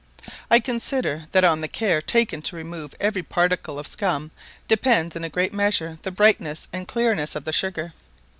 I 0.49 0.59
consider 0.59 1.25
that 1.31 1.43
on 1.43 1.61
the 1.61 1.67
care 1.67 2.01
taken 2.01 2.41
to 2.41 2.55
remove 2.55 2.95
every 2.99 3.21
particle 3.21 3.77
of 3.77 3.85
scum 3.85 4.31
depends, 4.67 5.15
in 5.15 5.23
a 5.23 5.29
great 5.29 5.53
measure, 5.53 5.99
the 6.01 6.09
brightness 6.09 6.67
and 6.73 6.87
clearness 6.87 7.35
of 7.35 7.43
the 7.43 7.53
sugar. 7.53 7.93